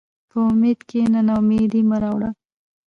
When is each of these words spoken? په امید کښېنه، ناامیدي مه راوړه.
په 0.29 0.37
امید 0.49 0.79
کښېنه، 0.89 1.21
ناامیدي 1.27 1.81
مه 1.89 1.97
راوړه. 2.03 2.29